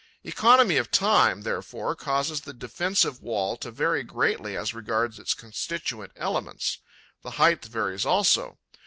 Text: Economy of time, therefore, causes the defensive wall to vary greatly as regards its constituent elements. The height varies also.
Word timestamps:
Economy 0.23 0.77
of 0.77 0.89
time, 0.89 1.41
therefore, 1.43 1.95
causes 1.95 2.41
the 2.41 2.55
defensive 2.55 3.21
wall 3.21 3.55
to 3.57 3.69
vary 3.69 4.01
greatly 4.01 4.57
as 4.57 4.73
regards 4.73 5.19
its 5.19 5.35
constituent 5.35 6.11
elements. 6.15 6.79
The 7.21 7.29
height 7.37 7.63
varies 7.65 8.03
also. 8.03 8.57